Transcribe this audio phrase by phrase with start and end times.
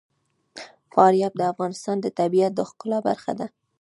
[0.93, 3.47] فاریاب د افغانستان د طبیعت د ښکلا برخه ده.